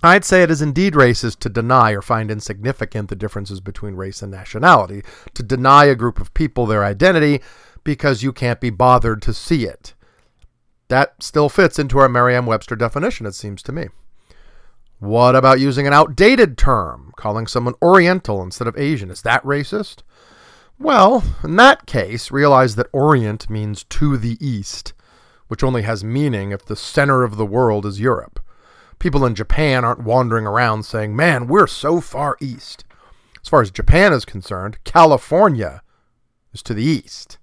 I'd 0.00 0.24
say 0.24 0.44
it 0.44 0.50
is 0.52 0.62
indeed 0.62 0.92
racist 0.92 1.40
to 1.40 1.48
deny 1.48 1.90
or 1.90 2.02
find 2.02 2.30
insignificant 2.30 3.08
the 3.08 3.16
differences 3.16 3.58
between 3.58 3.96
race 3.96 4.22
and 4.22 4.30
nationality, 4.30 5.02
to 5.34 5.42
deny 5.42 5.86
a 5.86 5.96
group 5.96 6.20
of 6.20 6.34
people 6.34 6.66
their 6.66 6.84
identity 6.84 7.40
because 7.82 8.22
you 8.22 8.32
can't 8.32 8.60
be 8.60 8.70
bothered 8.70 9.22
to 9.22 9.34
see 9.34 9.64
it. 9.66 9.94
That 10.88 11.22
still 11.22 11.48
fits 11.48 11.78
into 11.78 11.98
our 11.98 12.08
Merriam 12.08 12.46
Webster 12.46 12.76
definition, 12.76 13.26
it 13.26 13.34
seems 13.34 13.62
to 13.64 13.72
me. 13.72 13.88
What 14.98 15.36
about 15.36 15.60
using 15.60 15.86
an 15.86 15.92
outdated 15.92 16.56
term, 16.56 17.12
calling 17.16 17.46
someone 17.46 17.74
Oriental 17.82 18.42
instead 18.42 18.68
of 18.68 18.78
Asian? 18.78 19.10
Is 19.10 19.22
that 19.22 19.42
racist? 19.42 20.02
Well, 20.78 21.22
in 21.42 21.56
that 21.56 21.86
case, 21.86 22.30
realize 22.30 22.76
that 22.76 22.88
Orient 22.92 23.50
means 23.50 23.84
to 23.84 24.16
the 24.16 24.38
east 24.40 24.92
which 25.48 25.62
only 25.62 25.82
has 25.82 26.02
meaning 26.02 26.50
if 26.50 26.64
the 26.64 26.76
center 26.76 27.22
of 27.22 27.36
the 27.36 27.46
world 27.46 27.86
is 27.86 28.00
Europe. 28.00 28.40
People 28.98 29.24
in 29.24 29.34
Japan 29.34 29.84
aren't 29.84 30.04
wandering 30.04 30.46
around 30.46 30.84
saying, 30.84 31.14
man, 31.14 31.46
we're 31.46 31.66
so 31.66 32.00
far 32.00 32.36
east. 32.40 32.84
As 33.42 33.48
far 33.48 33.62
as 33.62 33.70
Japan 33.70 34.12
is 34.12 34.24
concerned, 34.24 34.78
California 34.84 35.82
is 36.52 36.62
to 36.62 36.74
the 36.74 36.82
east. 36.84 37.38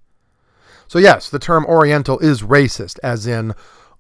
So, 0.94 1.00
yes, 1.00 1.28
the 1.28 1.40
term 1.40 1.66
Oriental 1.66 2.20
is 2.20 2.44
racist, 2.44 3.00
as 3.02 3.26
in 3.26 3.56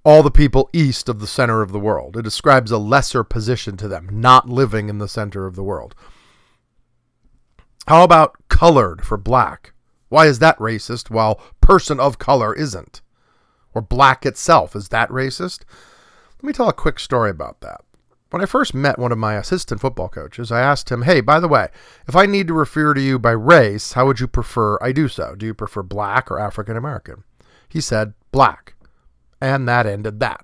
all 0.05 0.21
the 0.21 0.29
people 0.29 0.69
east 0.73 1.09
of 1.09 1.19
the 1.19 1.25
center 1.25 1.63
of 1.63 1.71
the 1.71 1.79
world. 1.79 2.15
It 2.15 2.21
describes 2.21 2.69
a 2.69 2.77
lesser 2.77 3.23
position 3.23 3.77
to 3.77 3.87
them, 3.87 4.07
not 4.11 4.47
living 4.47 4.89
in 4.89 4.99
the 4.99 5.07
center 5.07 5.47
of 5.47 5.55
the 5.55 5.63
world. 5.63 5.95
How 7.87 8.03
about 8.03 8.35
colored 8.47 9.03
for 9.03 9.17
black? 9.17 9.73
Why 10.09 10.27
is 10.27 10.37
that 10.37 10.59
racist 10.59 11.09
while 11.09 11.41
person 11.61 11.99
of 11.99 12.19
color 12.19 12.53
isn't? 12.53 13.01
or 13.73 13.81
black 13.81 14.23
itself. 14.23 14.75
Is 14.75 14.89
that 14.89 15.09
racist? 15.09 15.61
Let 16.35 16.43
me 16.43 16.53
tell 16.53 16.69
a 16.69 16.73
quick 16.73 16.99
story 16.99 17.31
about 17.31 17.61
that. 17.61 17.81
When 18.33 18.41
I 18.41 18.47
first 18.47 18.73
met 18.73 18.97
one 18.97 19.11
of 19.11 19.19
my 19.19 19.35
assistant 19.35 19.79
football 19.79 20.09
coaches, 20.09 20.51
I 20.51 20.59
asked 20.59 20.89
him, 20.91 21.03
Hey, 21.03 21.21
by 21.21 21.39
the 21.39 21.47
way, 21.47 21.67
if 22.07 22.15
I 22.15 22.25
need 22.25 22.47
to 22.47 22.55
refer 22.55 22.95
to 22.95 22.99
you 22.99 23.19
by 23.19 23.29
race, 23.29 23.93
how 23.93 24.07
would 24.07 24.19
you 24.19 24.27
prefer 24.27 24.79
I 24.81 24.91
do 24.91 25.07
so? 25.07 25.35
Do 25.35 25.45
you 25.45 25.53
prefer 25.53 25.83
black 25.83 26.31
or 26.31 26.39
African 26.39 26.75
American? 26.75 27.25
He 27.69 27.79
said, 27.79 28.15
Black. 28.31 28.73
And 29.39 29.67
that 29.67 29.85
ended 29.85 30.19
that. 30.21 30.43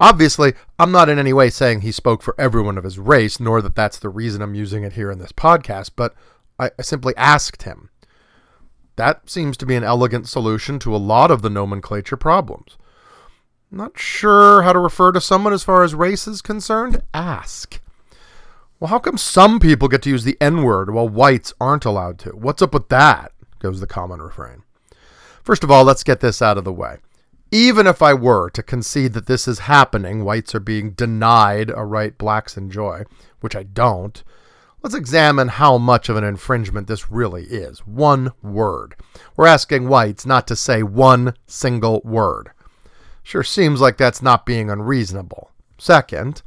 Obviously, 0.00 0.54
I'm 0.78 0.90
not 0.90 1.10
in 1.10 1.18
any 1.18 1.34
way 1.34 1.50
saying 1.50 1.82
he 1.82 1.92
spoke 1.92 2.22
for 2.22 2.34
everyone 2.38 2.78
of 2.78 2.84
his 2.84 2.98
race, 2.98 3.38
nor 3.38 3.60
that 3.60 3.74
that's 3.74 3.98
the 3.98 4.08
reason 4.08 4.40
I'm 4.40 4.54
using 4.54 4.82
it 4.82 4.94
here 4.94 5.10
in 5.10 5.18
this 5.18 5.32
podcast, 5.32 5.90
but 5.96 6.14
I, 6.58 6.70
simply 6.80 7.12
asked 7.18 7.64
him, 7.64 7.90
That 8.96 9.28
seems 9.28 9.58
to 9.58 9.66
be 9.66 9.74
an 9.74 9.84
elegant 9.84 10.28
solution 10.28 10.78
to 10.78 10.96
a 10.96 10.96
lot 10.96 11.30
of 11.30 11.42
the 11.42 11.50
nomenclature 11.50 12.16
problems. 12.16 12.78
Not 13.70 13.98
sure 13.98 14.62
how 14.62 14.72
to 14.72 14.78
refer 14.78 15.12
to 15.12 15.20
someone 15.20 15.52
as 15.52 15.64
far 15.64 15.82
as 15.82 15.94
race 15.94 16.28
is 16.28 16.40
concerned? 16.40 17.02
Ask. 17.12 17.80
Well, 18.78 18.88
how 18.88 18.98
come 18.98 19.18
some 19.18 19.58
people 19.58 19.88
get 19.88 20.02
to 20.02 20.10
use 20.10 20.24
the 20.24 20.36
N 20.40 20.62
word 20.62 20.92
while 20.92 21.08
whites 21.08 21.52
aren't 21.60 21.84
allowed 21.84 22.18
to? 22.20 22.30
What's 22.30 22.62
up 22.62 22.74
with 22.74 22.88
that? 22.90 23.32
goes 23.58 23.80
the 23.80 23.86
common 23.86 24.22
refrain. 24.22 24.62
First 25.42 25.64
of 25.64 25.70
all, 25.70 25.82
let's 25.82 26.04
get 26.04 26.20
this 26.20 26.42
out 26.42 26.58
of 26.58 26.64
the 26.64 26.72
way. 26.72 26.98
Even 27.50 27.86
if 27.86 28.02
I 28.02 28.12
were 28.12 28.50
to 28.50 28.62
concede 28.62 29.12
that 29.14 29.26
this 29.26 29.48
is 29.48 29.60
happening, 29.60 30.24
whites 30.24 30.54
are 30.54 30.60
being 30.60 30.90
denied 30.90 31.70
a 31.70 31.84
right 31.84 32.16
blacks 32.16 32.56
enjoy, 32.56 33.04
which 33.40 33.56
I 33.56 33.62
don't, 33.62 34.22
let's 34.82 34.94
examine 34.94 35.48
how 35.48 35.78
much 35.78 36.08
of 36.08 36.16
an 36.16 36.24
infringement 36.24 36.86
this 36.86 37.10
really 37.10 37.44
is. 37.44 37.86
One 37.86 38.32
word. 38.42 38.96
We're 39.36 39.46
asking 39.46 39.88
whites 39.88 40.26
not 40.26 40.46
to 40.48 40.56
say 40.56 40.82
one 40.82 41.34
single 41.46 42.00
word. 42.04 42.50
Sure 43.26 43.42
seems 43.42 43.80
like 43.80 43.96
that's 43.96 44.22
not 44.22 44.46
being 44.46 44.70
unreasonable. 44.70 45.50
Second, 45.78 46.42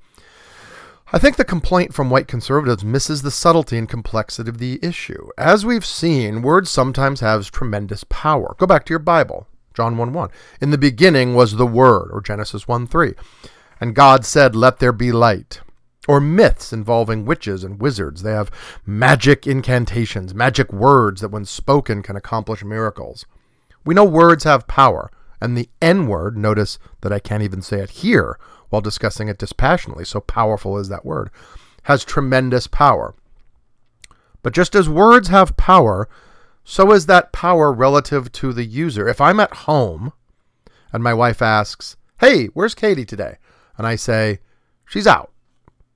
I 1.11 1.19
think 1.19 1.35
the 1.35 1.43
complaint 1.43 1.93
from 1.93 2.09
white 2.09 2.29
conservatives 2.29 2.85
misses 2.85 3.21
the 3.21 3.31
subtlety 3.31 3.77
and 3.77 3.89
complexity 3.89 4.49
of 4.49 4.59
the 4.59 4.79
issue. 4.81 5.27
As 5.37 5.65
we've 5.65 5.85
seen, 5.85 6.41
words 6.41 6.69
sometimes 6.69 7.19
have 7.19 7.51
tremendous 7.51 8.05
power. 8.05 8.55
Go 8.57 8.65
back 8.65 8.85
to 8.85 8.91
your 8.91 8.99
Bible, 8.99 9.45
John 9.73 9.97
1 9.97 10.13
1. 10.13 10.29
In 10.61 10.69
the 10.69 10.77
beginning 10.77 11.35
was 11.35 11.57
the 11.57 11.67
Word, 11.67 12.11
or 12.13 12.21
Genesis 12.21 12.65
1 12.65 12.87
3. 12.87 13.13
And 13.81 13.93
God 13.93 14.23
said, 14.23 14.55
Let 14.55 14.79
there 14.79 14.93
be 14.93 15.11
light. 15.11 15.59
Or 16.07 16.21
myths 16.21 16.71
involving 16.71 17.25
witches 17.25 17.65
and 17.65 17.81
wizards. 17.81 18.21
They 18.21 18.31
have 18.31 18.51
magic 18.85 19.45
incantations, 19.45 20.33
magic 20.33 20.71
words 20.71 21.19
that, 21.19 21.27
when 21.27 21.43
spoken, 21.43 22.01
can 22.03 22.15
accomplish 22.15 22.63
miracles. 22.63 23.25
We 23.83 23.93
know 23.93 24.05
words 24.05 24.45
have 24.45 24.65
power, 24.65 25.11
and 25.41 25.57
the 25.57 25.69
N 25.81 26.07
word, 26.07 26.37
notice 26.37 26.79
that 27.01 27.13
I 27.13 27.19
can't 27.19 27.43
even 27.43 27.61
say 27.61 27.79
it 27.79 27.89
here, 27.89 28.37
while 28.69 28.81
discussing 28.81 29.27
it 29.27 29.37
dispassionately, 29.37 30.05
so 30.05 30.19
powerful 30.19 30.77
is 30.77 30.89
that 30.89 31.05
word, 31.05 31.29
has 31.83 32.03
tremendous 32.03 32.67
power. 32.67 33.15
But 34.41 34.53
just 34.53 34.75
as 34.75 34.87
words 34.87 35.27
have 35.29 35.57
power, 35.57 36.07
so 36.63 36.91
is 36.91 37.07
that 37.07 37.31
power 37.31 37.71
relative 37.71 38.31
to 38.33 38.53
the 38.53 38.65
user. 38.65 39.07
If 39.07 39.19
I'm 39.19 39.39
at 39.39 39.53
home 39.53 40.13
and 40.93 41.03
my 41.03 41.13
wife 41.13 41.41
asks, 41.41 41.97
Hey, 42.19 42.47
where's 42.47 42.75
Katie 42.75 43.05
today? 43.05 43.37
And 43.77 43.87
I 43.87 43.95
say, 43.95 44.39
She's 44.85 45.07
out. 45.07 45.31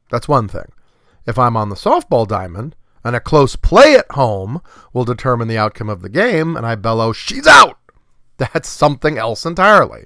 That's 0.10 0.28
one 0.28 0.48
thing. 0.48 0.72
If 1.26 1.40
I'm 1.40 1.56
on 1.56 1.70
the 1.70 1.76
softball 1.76 2.28
diamond 2.28 2.76
and 3.04 3.16
a 3.16 3.20
close 3.20 3.56
play 3.56 3.96
at 3.96 4.12
home 4.12 4.62
will 4.94 5.06
determine 5.06 5.48
the 5.48 5.58
outcome 5.58 5.90
of 5.90 6.02
the 6.02 6.10
game, 6.10 6.56
and 6.56 6.66
I 6.66 6.76
bellow, 6.76 7.14
She's 7.14 7.48
out! 7.48 7.78
That's 8.38 8.70
something 8.70 9.18
else 9.18 9.46
entirely. 9.46 10.06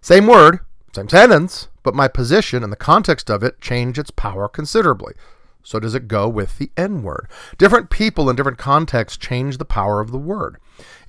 Same 0.00 0.26
word, 0.26 0.60
same 0.94 1.08
sentence, 1.08 1.68
but 1.82 1.94
my 1.94 2.08
position 2.08 2.62
and 2.62 2.72
the 2.72 2.76
context 2.76 3.30
of 3.30 3.42
it 3.42 3.60
change 3.60 3.98
its 3.98 4.10
power 4.10 4.48
considerably. 4.48 5.14
So 5.62 5.78
does 5.78 5.94
it 5.94 6.08
go 6.08 6.28
with 6.28 6.58
the 6.58 6.70
N 6.76 7.02
word. 7.02 7.28
Different 7.56 7.88
people 7.88 8.28
in 8.28 8.36
different 8.36 8.58
contexts 8.58 9.16
change 9.16 9.58
the 9.58 9.64
power 9.64 10.00
of 10.00 10.10
the 10.10 10.18
word. 10.18 10.56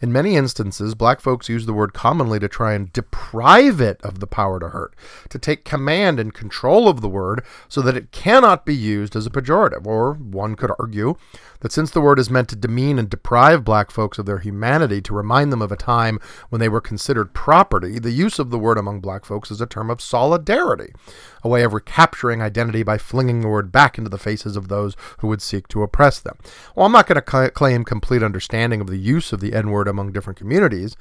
In 0.01 0.11
many 0.11 0.35
instances, 0.35 0.95
black 0.95 1.21
folks 1.21 1.49
use 1.49 1.65
the 1.65 1.73
word 1.73 1.93
commonly 1.93 2.39
to 2.39 2.47
try 2.47 2.73
and 2.73 2.91
deprive 2.93 3.79
it 3.81 4.01
of 4.01 4.19
the 4.19 4.27
power 4.27 4.59
to 4.59 4.69
hurt, 4.69 4.95
to 5.29 5.39
take 5.39 5.65
command 5.65 6.19
and 6.19 6.33
control 6.33 6.87
of 6.87 7.01
the 7.01 7.09
word 7.09 7.43
so 7.67 7.81
that 7.81 7.97
it 7.97 8.11
cannot 8.11 8.65
be 8.65 8.75
used 8.75 9.15
as 9.15 9.25
a 9.25 9.29
pejorative. 9.29 9.85
Or 9.85 10.13
one 10.13 10.55
could 10.55 10.71
argue 10.79 11.15
that 11.61 11.71
since 11.71 11.91
the 11.91 12.01
word 12.01 12.19
is 12.19 12.29
meant 12.29 12.49
to 12.49 12.57
demean 12.57 12.99
and 12.99 13.09
deprive 13.09 13.63
black 13.63 13.89
folks 13.89 14.17
of 14.17 14.25
their 14.25 14.39
humanity, 14.39 15.01
to 15.01 15.13
remind 15.13 15.51
them 15.51 15.61
of 15.61 15.71
a 15.71 15.77
time 15.77 16.19
when 16.49 16.59
they 16.59 16.67
were 16.67 16.81
considered 16.81 17.33
property, 17.33 17.99
the 17.99 18.11
use 18.11 18.37
of 18.37 18.49
the 18.49 18.59
word 18.59 18.77
among 18.77 18.99
black 18.99 19.23
folks 19.23 19.49
is 19.49 19.61
a 19.61 19.65
term 19.65 19.89
of 19.89 20.01
solidarity, 20.01 20.93
a 21.41 21.47
way 21.47 21.63
of 21.63 21.73
recapturing 21.73 22.41
identity 22.41 22.83
by 22.83 22.97
flinging 22.97 23.39
the 23.39 23.47
word 23.47 23.71
back 23.71 23.97
into 23.97 24.09
the 24.09 24.17
faces 24.17 24.57
of 24.57 24.67
those 24.67 24.97
who 25.19 25.27
would 25.27 25.41
seek 25.41 25.67
to 25.69 25.83
oppress 25.83 26.19
them. 26.19 26.37
Well, 26.75 26.85
I'm 26.85 26.91
not 26.91 27.07
going 27.07 27.21
to 27.21 27.51
claim 27.51 27.85
complete 27.85 28.23
understanding 28.23 28.81
of 28.81 28.87
the 28.87 28.97
use 28.97 29.31
of 29.31 29.39
the 29.39 29.53
N 29.63 29.71
word 29.71 29.87
among 29.87 30.11
different 30.11 30.37
communities, 30.37 30.95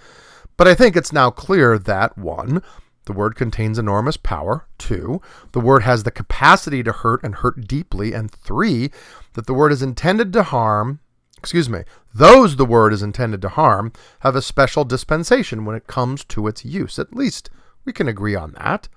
but 0.57 0.69
I 0.69 0.75
think 0.75 0.97
it's 0.97 1.13
now 1.13 1.31
clear 1.31 1.79
that 1.79 2.17
one, 2.17 2.63
the 3.05 3.13
word 3.13 3.35
contains 3.35 3.79
enormous 3.79 4.17
power. 4.17 4.67
Two, 4.79 5.21
the 5.53 5.61
word 5.61 5.83
has 5.83 6.05
the 6.05 6.11
capacity 6.11 6.83
to 6.83 6.93
hurt 6.93 7.23
and 7.25 7.35
hurt 7.35 7.67
deeply. 7.67 8.13
And 8.13 8.31
three, 8.31 8.91
that 9.35 9.47
the 9.47 9.55
word 9.55 9.73
is 9.73 9.83
intended 9.83 10.33
to 10.35 10.45
harm, 10.45 11.01
excuse 11.37 11.69
me, 11.69 11.83
those 12.15 12.57
the 12.57 12.65
word 12.65 12.93
is 12.93 13.03
intended 13.03 13.43
to 13.43 13.49
harm 13.49 13.93
have 14.21 14.37
a 14.37 14.43
special 14.43 14.85
dispensation 14.85 15.65
when 15.65 15.75
it 15.75 15.87
comes 15.87 16.25
to 16.27 16.47
its 16.47 16.65
use. 16.65 16.99
At 16.99 17.17
least 17.17 17.51
we 17.85 17.93
can 17.93 18.07
agree 18.07 18.37
on 18.37 18.53
that. 18.53 18.89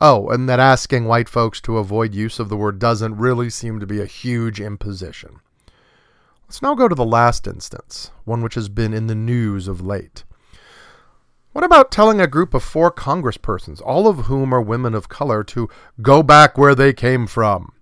Oh, 0.00 0.28
and 0.28 0.48
that 0.48 0.60
asking 0.60 1.04
white 1.04 1.28
folks 1.28 1.60
to 1.62 1.78
avoid 1.78 2.12
use 2.12 2.38
of 2.38 2.48
the 2.48 2.56
word 2.56 2.78
doesn't 2.78 3.16
really 3.16 3.48
seem 3.48 3.78
to 3.80 3.86
be 3.86 4.00
a 4.00 4.06
huge 4.06 4.60
imposition. 4.60 5.40
Let's 6.52 6.60
now 6.60 6.74
go 6.74 6.86
to 6.86 6.94
the 6.94 7.02
last 7.02 7.46
instance, 7.46 8.10
one 8.26 8.42
which 8.42 8.56
has 8.56 8.68
been 8.68 8.92
in 8.92 9.06
the 9.06 9.14
news 9.14 9.66
of 9.68 9.80
late. 9.80 10.24
What 11.52 11.64
about 11.64 11.90
telling 11.90 12.20
a 12.20 12.26
group 12.26 12.52
of 12.52 12.62
four 12.62 12.92
congresspersons, 12.92 13.80
all 13.82 14.06
of 14.06 14.26
whom 14.26 14.52
are 14.52 14.60
women 14.60 14.94
of 14.94 15.08
color, 15.08 15.42
to 15.44 15.70
go 16.02 16.22
back 16.22 16.58
where 16.58 16.74
they 16.74 16.92
came 16.92 17.26
from? 17.26 17.72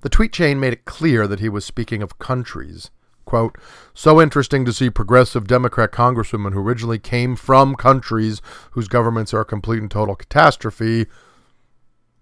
The 0.00 0.08
tweet 0.08 0.32
chain 0.32 0.58
made 0.58 0.72
it 0.72 0.84
clear 0.84 1.28
that 1.28 1.38
he 1.38 1.48
was 1.48 1.64
speaking 1.64 2.02
of 2.02 2.18
countries. 2.18 2.90
Quote, 3.24 3.56
so 3.94 4.20
interesting 4.20 4.64
to 4.64 4.72
see 4.72 4.90
progressive 4.90 5.46
Democrat 5.46 5.92
congresswomen 5.92 6.54
who 6.54 6.58
originally 6.58 6.98
came 6.98 7.36
from 7.36 7.76
countries 7.76 8.42
whose 8.72 8.88
governments 8.88 9.32
are 9.32 9.42
a 9.42 9.44
complete 9.44 9.80
and 9.80 9.92
total 9.92 10.16
catastrophe 10.16 11.06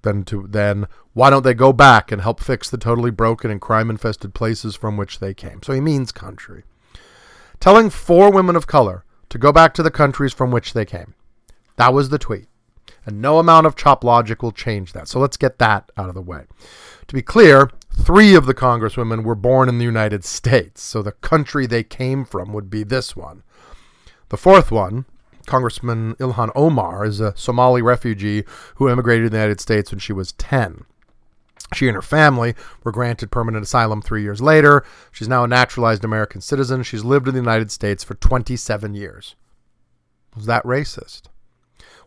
then 0.03 0.25
to 0.25 0.47
then 0.49 0.87
why 1.13 1.31
don't 1.31 1.45
they 1.45 1.55
go 1.55 1.73
back 1.73 2.13
and 2.13 2.23
help 2.23 2.41
fix 2.41 2.71
the 2.71 2.79
totally 2.79 3.11
broken 3.11 3.51
and 3.51 3.61
crime 3.61 3.91
infested 3.91 4.35
places 4.35 4.77
from 4.77 4.97
which 4.97 5.19
they 5.19 5.35
came? 5.35 5.63
So 5.63 5.73
he 5.73 5.81
means 5.81 6.13
country. 6.13 6.65
Telling 7.59 7.91
four 7.91 8.31
women 8.31 8.57
of 8.57 8.67
color 8.67 9.05
to 9.29 9.39
go 9.39 9.53
back 9.53 9.75
to 9.75 9.83
the 9.83 9.91
countries 9.91 10.33
from 10.33 10.51
which 10.51 10.73
they 10.73 10.85
came. 10.85 11.15
That 11.77 11.93
was 11.93 12.09
the 12.09 12.19
tweet. 12.19 12.47
And 13.07 13.21
no 13.21 13.39
amount 13.39 13.67
of 13.67 13.77
chop 13.77 14.05
logic 14.05 14.43
will 14.43 14.53
change 14.53 14.93
that. 14.93 15.09
So 15.09 15.19
let's 15.19 15.37
get 15.37 15.59
that 15.59 15.91
out 15.97 16.09
of 16.09 16.15
the 16.15 16.23
way. 16.23 16.45
To 17.07 17.15
be 17.15 17.23
clear, 17.23 17.71
three 17.93 18.35
of 18.35 18.47
the 18.47 18.55
congresswomen 18.55 19.25
were 19.25 19.35
born 19.35 19.69
in 19.69 19.79
the 19.79 19.85
United 19.85 20.25
States. 20.25 20.83
So 20.83 21.03
the 21.03 21.13
country 21.13 21.67
they 21.67 21.83
came 21.83 22.25
from 22.25 22.53
would 22.53 22.71
be 22.71 22.83
this 22.83 23.17
one. 23.17 23.43
The 24.29 24.37
fourth 24.37 24.71
one, 24.71 25.07
Congressman 25.51 26.15
Ilhan 26.21 26.53
Omar 26.55 27.05
is 27.05 27.19
a 27.19 27.37
Somali 27.37 27.83
refugee 27.83 28.45
who 28.77 28.89
immigrated 28.89 29.27
to 29.27 29.31
the 29.31 29.37
United 29.37 29.61
States 29.61 29.91
when 29.91 29.99
she 29.99 30.13
was 30.13 30.31
10. 30.35 30.85
She 31.75 31.89
and 31.89 31.97
her 31.97 32.03
family 32.03 32.55
were 32.85 32.93
granted 32.93 33.33
permanent 33.33 33.65
asylum 33.65 34.01
three 34.01 34.23
years 34.23 34.41
later. 34.41 34.85
She's 35.11 35.27
now 35.27 35.43
a 35.43 35.49
naturalized 35.49 36.05
American 36.05 36.41
citizen. 36.41 36.85
She's 36.85 37.03
lived 37.03 37.27
in 37.27 37.35
the 37.35 37.41
United 37.41 37.73
States 37.73 38.05
for 38.05 38.15
27 38.15 38.95
years. 38.95 39.35
Was 40.37 40.47
that 40.47 40.63
racist? 40.63 41.23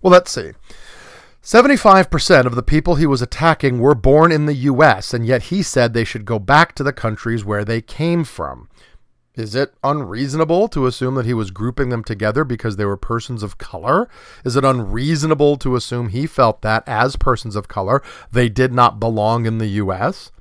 Well, 0.02 0.14
let's 0.14 0.32
see. 0.32 0.52
75% 1.44 2.46
of 2.46 2.56
the 2.56 2.64
people 2.64 2.96
he 2.96 3.06
was 3.06 3.22
attacking 3.22 3.80
were 3.80 3.94
born 3.94 4.32
in 4.32 4.46
the 4.46 4.54
U.S., 4.54 5.14
and 5.14 5.26
yet 5.26 5.44
he 5.44 5.62
said 5.62 5.94
they 5.94 6.06
should 6.06 6.24
go 6.24 6.40
back 6.40 6.74
to 6.76 6.84
the 6.84 6.94
countries 6.94 7.44
where 7.44 7.66
they 7.66 7.82
came 7.82 8.24
from. 8.24 8.70
Is 9.36 9.56
it 9.56 9.74
unreasonable 9.84 10.68
to 10.70 10.86
assume 10.86 11.16
that 11.16 11.26
he 11.26 11.34
was 11.34 11.50
grouping 11.50 11.90
them 11.90 12.04
together 12.04 12.44
because 12.44 12.76
they 12.76 12.86
were 12.86 12.98
persons 12.98 13.42
of 13.42 13.58
color? 13.58 14.08
Is 14.46 14.56
it 14.56 14.64
unreasonable 14.64 15.58
to 15.58 15.76
assume 15.76 16.10
he 16.10 16.28
felt 16.28 16.62
that 16.62 16.84
as 16.88 17.16
persons 17.16 17.56
of 17.56 17.68
color 17.68 18.04
they 18.32 18.48
did 18.48 18.72
not 18.74 19.00
belong 19.00 19.48
in 19.48 19.58
the 19.58 19.68
U.S.? 19.68 20.32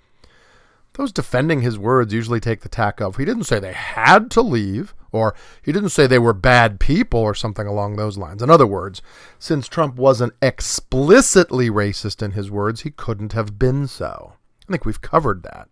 Those 0.94 1.10
defending 1.10 1.62
his 1.62 1.78
words 1.78 2.12
usually 2.12 2.40
take 2.40 2.60
the 2.60 2.68
tack 2.68 3.00
of 3.00 3.16
he 3.16 3.24
didn't 3.24 3.44
say 3.44 3.58
they 3.58 3.72
had 3.72 4.30
to 4.32 4.42
leave, 4.42 4.94
or 5.10 5.34
he 5.62 5.72
didn't 5.72 5.88
say 5.88 6.06
they 6.06 6.18
were 6.18 6.34
bad 6.34 6.78
people, 6.78 7.20
or 7.20 7.34
something 7.34 7.66
along 7.66 7.96
those 7.96 8.18
lines. 8.18 8.42
In 8.42 8.50
other 8.50 8.66
words, 8.66 9.00
since 9.38 9.68
Trump 9.68 9.96
wasn't 9.96 10.34
explicitly 10.42 11.70
racist 11.70 12.22
in 12.22 12.32
his 12.32 12.50
words, 12.50 12.82
he 12.82 12.90
couldn't 12.90 13.32
have 13.32 13.58
been 13.58 13.86
so. 13.86 14.34
I 14.68 14.72
think 14.72 14.84
we've 14.84 15.00
covered 15.00 15.44
that. 15.44 15.70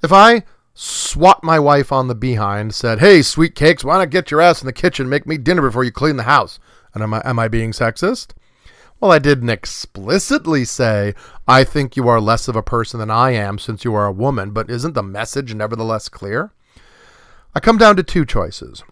If 0.00 0.12
I 0.12 0.44
swat 0.80 1.44
my 1.44 1.58
wife 1.58 1.92
on 1.92 2.08
the 2.08 2.14
behind, 2.14 2.74
said, 2.74 3.00
Hey, 3.00 3.20
sweet 3.20 3.54
cakes, 3.54 3.84
why 3.84 3.98
not 3.98 4.08
get 4.08 4.30
your 4.30 4.40
ass 4.40 4.62
in 4.62 4.66
the 4.66 4.72
kitchen 4.72 5.10
make 5.10 5.26
me 5.26 5.36
dinner 5.36 5.60
before 5.60 5.84
you 5.84 5.92
clean 5.92 6.16
the 6.16 6.22
house? 6.22 6.58
And 6.94 7.02
am 7.02 7.12
I, 7.12 7.22
am 7.22 7.38
I 7.38 7.48
being 7.48 7.72
sexist? 7.72 8.32
Well, 8.98 9.12
I 9.12 9.18
didn't 9.18 9.50
explicitly 9.50 10.64
say, 10.64 11.14
I 11.46 11.64
think 11.64 11.96
you 11.96 12.08
are 12.08 12.20
less 12.20 12.48
of 12.48 12.56
a 12.56 12.62
person 12.62 12.98
than 12.98 13.10
I 13.10 13.32
am 13.32 13.58
since 13.58 13.84
you 13.84 13.94
are 13.94 14.06
a 14.06 14.12
woman, 14.12 14.52
but 14.52 14.70
isn't 14.70 14.94
the 14.94 15.02
message 15.02 15.54
nevertheless 15.54 16.08
clear? 16.08 16.52
I 17.54 17.60
come 17.60 17.76
down 17.76 17.96
to 17.96 18.02
two 18.02 18.24
choices. 18.24 18.82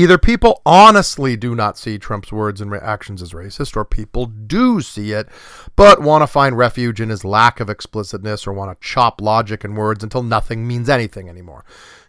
Either 0.00 0.16
people 0.16 0.62
honestly 0.64 1.36
do 1.36 1.54
not 1.54 1.76
see 1.76 1.98
Trump's 1.98 2.32
words 2.32 2.62
and 2.62 2.74
actions 2.74 3.20
as 3.20 3.32
racist, 3.32 3.76
or 3.76 3.84
people 3.84 4.24
do 4.24 4.80
see 4.80 5.12
it, 5.12 5.28
but 5.76 6.00
want 6.00 6.22
to 6.22 6.26
find 6.26 6.56
refuge 6.56 7.02
in 7.02 7.10
his 7.10 7.22
lack 7.22 7.60
of 7.60 7.68
explicitness 7.68 8.46
or 8.46 8.54
want 8.54 8.70
to 8.70 8.86
chop 8.86 9.20
logic 9.20 9.62
and 9.62 9.76
words 9.76 10.02
until 10.02 10.22
nothing 10.22 10.66
means 10.66 10.88
anything 10.88 11.28
anymore. 11.28 11.66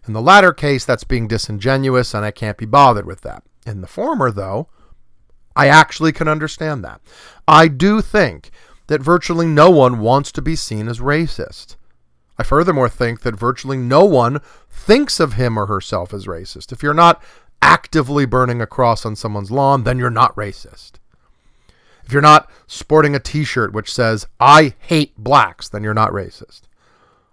In 0.07 0.13
the 0.13 0.21
latter 0.21 0.53
case, 0.53 0.86
that's 0.86 1.03
being 1.03 1.27
disingenuous, 1.27 2.13
and 2.13 2.24
I 2.24 2.31
can't 2.31 2.57
be 2.57 2.65
bothered 2.65 3.05
with 3.05 3.19
that. 3.21 3.43
In 3.67 3.81
the 3.81 3.88
former, 3.88 4.31
though, 4.31 4.69
I 5.53 5.67
actually 5.67 6.13
can 6.13 6.29
understand 6.29 6.86
that. 6.86 7.01
I 7.45 7.67
do 7.67 8.00
think 8.00 8.51
that 8.88 9.01
virtually 9.01 9.48
no 9.48 9.69
one 9.69 10.00
wants 10.00 10.31
to 10.31 10.41
be 10.41 10.55
seen 10.55 10.88
as 10.88 11.00
racist. 11.00 11.75
I 12.38 12.43
furthermore 12.43 12.88
think 12.88 13.24
that 13.24 13.36
virtually 13.36 13.75
no 13.75 14.05
one 14.05 14.39
thinks 14.69 15.19
of 15.19 15.33
him 15.33 15.60
or 15.60 15.65
herself 15.65 16.13
as 16.13 16.25
racist. 16.25 16.71
If 16.71 16.81
you're 16.81 16.93
not 16.93 17.21
actively 17.62 18.25
burning 18.25 18.62
a 18.62 18.68
cross 18.68 19.06
on 19.06 19.15
someone's 19.15 19.51
lawn, 19.51 19.84
then 19.84 19.98
you're 19.98 20.10
not 20.10 20.36
racist. 20.36 20.94
If 22.03 22.12
you're 22.12 22.22
not 22.22 22.50
sporting 22.68 23.15
a 23.15 23.20
t 23.20 23.44
shirt 23.44 23.74
which 23.74 23.94
says, 23.94 24.27
I 24.39 24.75
hate 24.80 25.18
blacks, 25.18 25.70
then 25.70 25.84
you're 25.84 25.94
not 25.94 26.12
racist. 26.12 26.62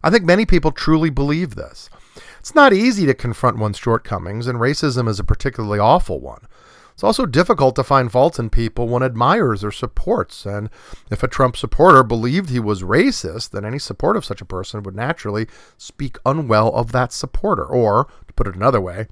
I 0.03 0.11
think 0.11 0.25
many 0.25 0.47
people 0.47 0.71
truly 0.71 1.11
believe 1.11 1.55
this. 1.55 1.91
It's 2.39 2.55
not 2.55 2.73
easy 2.73 3.05
to 3.07 3.15
confront 3.15 3.59
one's 3.59 3.79
shortcomings, 3.79 4.47
and 4.47 4.59
racism 4.59 5.09
is 5.09 5.19
a 5.19 5.25
particularly 5.25 5.79
awful 5.79 6.21
one. 6.21 6.47
It's 6.95 7.05
also 7.05 7.27
difficult 7.27 7.77
to 7.77 7.85
find 7.85 8.11
faults 8.11 8.39
in 8.39 8.51
people 8.51 8.89
one 8.89 9.03
admires 9.03 9.63
or 9.63 9.71
supports, 9.71 10.45
and 10.45 10.69
if 11.11 11.23
a 11.23 11.29
Trump 11.29 11.57
supporter 11.57 12.03
believed 12.03 12.51
he 12.51 12.59
was 12.59 12.83
racist, 12.83 13.51
then 13.51 13.65
any 13.65 13.79
support 13.79 14.17
of 14.17 14.25
such 14.25 14.41
a 14.41 14.45
person 14.45 14.83
would 14.83 14.97
naturally 14.97 15.47
speak 15.77 16.19
unwell 16.27 16.73
of 16.75 16.93
that 16.93 17.13
supporter. 17.13 17.65
Or, 17.65 18.09
to 18.27 18.35
put 18.35 18.49
it 18.49 18.57
another 18.57 18.81
way, 18.81 19.07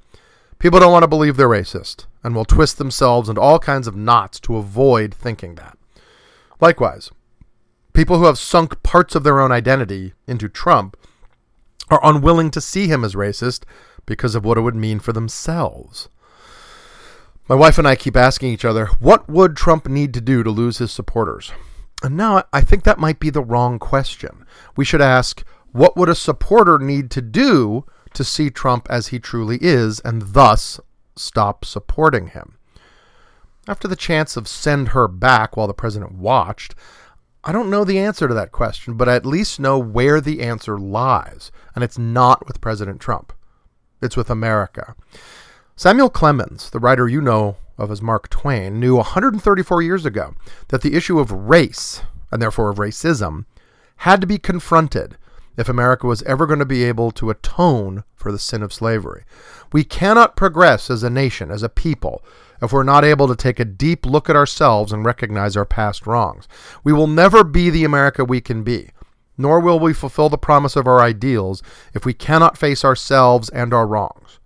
People 0.58 0.80
don't 0.80 0.92
want 0.92 1.02
to 1.02 1.08
believe 1.08 1.36
they're 1.36 1.48
racist 1.48 2.06
and 2.24 2.34
will 2.34 2.44
twist 2.44 2.78
themselves 2.78 3.28
into 3.28 3.40
all 3.40 3.58
kinds 3.58 3.86
of 3.86 3.96
knots 3.96 4.40
to 4.40 4.56
avoid 4.56 5.14
thinking 5.14 5.54
that. 5.56 5.76
Likewise, 6.60 7.10
people 7.92 8.18
who 8.18 8.24
have 8.24 8.38
sunk 8.38 8.82
parts 8.82 9.14
of 9.14 9.22
their 9.22 9.40
own 9.40 9.52
identity 9.52 10.14
into 10.26 10.48
Trump 10.48 10.96
are 11.88 12.00
unwilling 12.02 12.50
to 12.50 12.60
see 12.60 12.88
him 12.88 13.04
as 13.04 13.14
racist 13.14 13.64
because 14.06 14.34
of 14.34 14.44
what 14.44 14.58
it 14.58 14.62
would 14.62 14.74
mean 14.74 14.98
for 14.98 15.12
themselves. 15.12 16.08
My 17.48 17.54
wife 17.54 17.78
and 17.78 17.86
I 17.86 17.94
keep 17.94 18.16
asking 18.16 18.52
each 18.52 18.64
other, 18.64 18.86
what 18.98 19.28
would 19.28 19.56
Trump 19.56 19.86
need 19.86 20.12
to 20.14 20.20
do 20.20 20.42
to 20.42 20.50
lose 20.50 20.78
his 20.78 20.90
supporters? 20.90 21.52
And 22.02 22.16
now 22.16 22.44
I 22.52 22.60
think 22.60 22.82
that 22.82 22.98
might 22.98 23.20
be 23.20 23.30
the 23.30 23.42
wrong 23.42 23.78
question. 23.78 24.44
We 24.76 24.84
should 24.84 25.00
ask, 25.00 25.44
what 25.70 25.96
would 25.96 26.08
a 26.08 26.14
supporter 26.14 26.78
need 26.78 27.10
to 27.12 27.22
do 27.22 27.84
to 28.14 28.24
see 28.24 28.50
Trump 28.50 28.86
as 28.90 29.08
he 29.08 29.18
truly 29.18 29.58
is 29.60 30.00
and 30.00 30.22
thus 30.34 30.80
stop 31.16 31.64
supporting 31.64 32.28
him. 32.28 32.56
After 33.68 33.88
the 33.88 33.96
chants 33.96 34.36
of 34.36 34.46
send 34.46 34.88
her 34.88 35.08
back 35.08 35.56
while 35.56 35.66
the 35.66 35.74
president 35.74 36.12
watched, 36.12 36.74
I 37.42 37.52
don't 37.52 37.70
know 37.70 37.84
the 37.84 37.98
answer 37.98 38.26
to 38.28 38.34
that 38.34 38.52
question, 38.52 38.94
but 38.94 39.08
I 39.08 39.14
at 39.14 39.26
least 39.26 39.60
know 39.60 39.78
where 39.78 40.20
the 40.20 40.42
answer 40.42 40.78
lies, 40.78 41.52
and 41.74 41.84
it's 41.84 41.98
not 41.98 42.46
with 42.46 42.60
President 42.60 43.00
Trump. 43.00 43.32
It's 44.02 44.16
with 44.16 44.30
America. 44.30 44.94
Samuel 45.76 46.10
Clemens, 46.10 46.70
the 46.70 46.80
writer 46.80 47.08
you 47.08 47.20
know 47.20 47.56
of 47.78 47.90
as 47.90 48.02
Mark 48.02 48.28
Twain, 48.30 48.80
knew 48.80 48.96
134 48.96 49.82
years 49.82 50.04
ago 50.04 50.34
that 50.68 50.82
the 50.82 50.94
issue 50.94 51.18
of 51.18 51.30
race, 51.30 52.02
and 52.32 52.40
therefore 52.40 52.70
of 52.70 52.78
racism, 52.78 53.44
had 53.98 54.20
to 54.20 54.26
be 54.26 54.38
confronted 54.38 55.16
if 55.56 55.68
America 55.68 56.06
was 56.06 56.22
ever 56.22 56.46
going 56.46 56.58
to 56.58 56.64
be 56.64 56.84
able 56.84 57.10
to 57.12 57.30
atone 57.30 58.04
for 58.14 58.30
the 58.30 58.38
sin 58.38 58.62
of 58.62 58.72
slavery. 58.72 59.24
We 59.72 59.84
cannot 59.84 60.36
progress 60.36 60.90
as 60.90 61.02
a 61.02 61.10
nation, 61.10 61.50
as 61.50 61.62
a 61.62 61.68
people, 61.68 62.22
if 62.62 62.72
we're 62.72 62.82
not 62.82 63.04
able 63.04 63.28
to 63.28 63.36
take 63.36 63.60
a 63.60 63.64
deep 63.64 64.06
look 64.06 64.30
at 64.30 64.36
ourselves 64.36 64.92
and 64.92 65.04
recognize 65.04 65.56
our 65.56 65.64
past 65.64 66.06
wrongs. 66.06 66.48
We 66.84 66.92
will 66.92 67.06
never 67.06 67.44
be 67.44 67.70
the 67.70 67.84
America 67.84 68.24
we 68.24 68.40
can 68.40 68.62
be, 68.62 68.90
nor 69.36 69.60
will 69.60 69.78
we 69.78 69.92
fulfill 69.92 70.28
the 70.28 70.38
promise 70.38 70.76
of 70.76 70.86
our 70.86 71.00
ideals 71.00 71.62
if 71.94 72.04
we 72.04 72.14
cannot 72.14 72.58
face 72.58 72.84
ourselves 72.84 73.48
and 73.50 73.72
our 73.74 73.86
wrongs. 73.86 74.38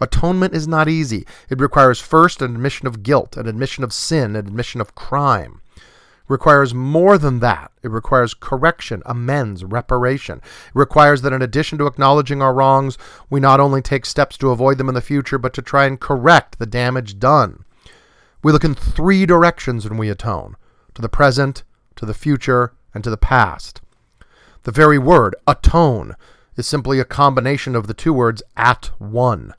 Atonement 0.00 0.54
is 0.54 0.68
not 0.68 0.88
easy. 0.88 1.26
It 1.48 1.60
requires 1.60 2.00
first 2.00 2.42
an 2.42 2.54
admission 2.54 2.86
of 2.86 3.02
guilt, 3.02 3.36
an 3.36 3.46
admission 3.46 3.84
of 3.84 3.92
sin, 3.92 4.36
an 4.36 4.46
admission 4.46 4.80
of 4.80 4.94
crime 4.94 5.60
requires 6.28 6.72
more 6.72 7.18
than 7.18 7.40
that. 7.40 7.70
It 7.82 7.90
requires 7.90 8.34
correction, 8.34 9.02
amends, 9.04 9.64
reparation. 9.64 10.38
It 10.38 10.72
requires 10.74 11.22
that 11.22 11.32
in 11.32 11.42
addition 11.42 11.78
to 11.78 11.86
acknowledging 11.86 12.40
our 12.40 12.54
wrongs, 12.54 12.96
we 13.28 13.40
not 13.40 13.60
only 13.60 13.82
take 13.82 14.06
steps 14.06 14.36
to 14.38 14.50
avoid 14.50 14.78
them 14.78 14.88
in 14.88 14.94
the 14.94 15.00
future, 15.00 15.38
but 15.38 15.52
to 15.54 15.62
try 15.62 15.86
and 15.86 16.00
correct 16.00 16.58
the 16.58 16.66
damage 16.66 17.18
done. 17.18 17.64
We 18.42 18.52
look 18.52 18.64
in 18.64 18.74
three 18.74 19.26
directions 19.26 19.88
when 19.88 19.98
we 19.98 20.08
atone 20.08 20.56
to 20.94 21.02
the 21.02 21.08
present, 21.08 21.62
to 21.96 22.06
the 22.06 22.14
future, 22.14 22.72
and 22.94 23.02
to 23.04 23.10
the 23.10 23.16
past. 23.16 23.80
The 24.62 24.72
very 24.72 24.98
word, 24.98 25.34
atone, 25.46 26.14
is 26.56 26.66
simply 26.66 27.00
a 27.00 27.04
combination 27.04 27.74
of 27.74 27.86
the 27.86 27.94
two 27.94 28.12
words 28.12 28.42
at 28.56 28.90
one. 28.98 29.54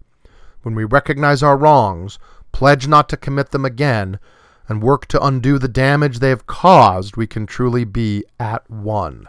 When 0.64 0.76
we 0.76 0.84
recognize 0.84 1.44
our 1.44 1.58
wrongs, 1.58 2.18
pledge 2.52 2.88
not 2.88 3.10
to 3.10 3.18
commit 3.18 3.52
them 3.52 3.66
again, 3.66 4.20
and 4.68 4.82
work 4.82 5.06
to 5.08 5.24
undo 5.24 5.58
the 5.60 5.68
damage 5.68 6.20
they 6.20 6.30
have 6.30 6.48
caused, 6.48 7.18
we 7.18 7.28
can 7.28 7.46
truly 7.46 7.84
be 7.84 8.24
at 8.40 8.70
one. 8.70 9.28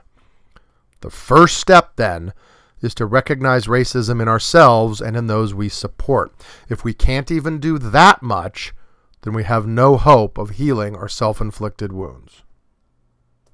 The 1.01 1.11
first 1.11 1.59
step, 1.59 1.97
then, 1.97 2.33
is 2.81 2.95
to 2.95 3.07
recognize 3.07 3.67
racism 3.67 4.21
in 4.21 4.29
ourselves 4.29 5.01
and 5.01 5.17
in 5.17 5.27
those 5.27 5.55
we 5.55 5.69
support. 5.69 6.33
If 6.69 6.85
we 6.85 6.95
can't 6.95 7.31
even 7.31 7.59
do 7.59 7.79
that 7.79 8.23
much, 8.23 8.75
then 9.23 9.35
we 9.35 9.45
have 9.45 9.67
no 9.67 9.97
hope 9.97 10.39
of 10.39 10.51
healing 10.51 10.95
our 10.95 11.09
self 11.09 11.41
inflicted 11.41 11.93
wounds. 11.93 12.43